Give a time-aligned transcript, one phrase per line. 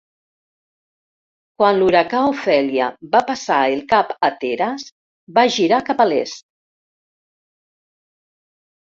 [1.61, 4.85] Quan l'huracà Ophelia va passar el Cap Hatteras,
[5.35, 6.43] va girar cap a l'est.